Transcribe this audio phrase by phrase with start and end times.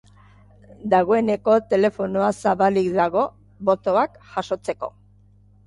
[0.93, 3.29] Dagoeneko telefonoa zabalik dago
[3.71, 4.95] botoak jasotzeko.